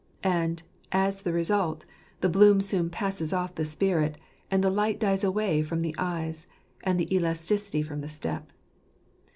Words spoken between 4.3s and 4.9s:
and the